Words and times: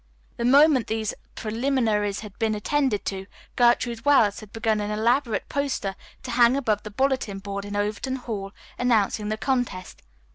The 0.37 0.45
moment 0.45 0.87
these 0.87 1.13
preliminaries 1.35 2.21
had 2.21 2.39
been 2.39 2.55
attended 2.55 3.05
to, 3.05 3.27
Gertrude 3.55 4.03
Wells 4.03 4.39
had 4.39 4.51
begun 4.51 4.79
an 4.81 4.89
elaborate 4.89 5.47
poster 5.47 5.95
to 6.23 6.31
hang 6.31 6.57
above 6.57 6.81
the 6.81 6.89
bulletin 6.89 7.37
board 7.37 7.65
in 7.65 7.75
Overton 7.75 8.15
Hall 8.15 8.51
announcing 8.79 9.29
the 9.29 9.37
contest. 9.37 10.01